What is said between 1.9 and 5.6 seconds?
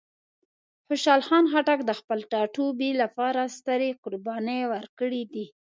خپل ټاټوبي لپاره سترې قربانۍ ورکړې دي.